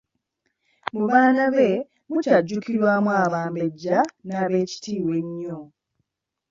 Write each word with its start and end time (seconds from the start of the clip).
Mu 0.93 1.01
baana 1.09 1.43
be 1.55 1.69
mukyajjukirwamu 2.09 3.09
Abambejja 3.23 3.97
ab'ekitiibwa 4.41 5.13
ennyo. 5.21 5.59